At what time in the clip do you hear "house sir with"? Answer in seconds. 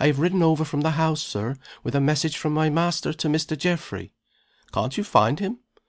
0.98-1.94